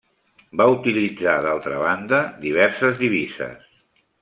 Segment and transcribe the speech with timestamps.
[0.61, 3.71] Va utilitzar d'altra banda diverses divises.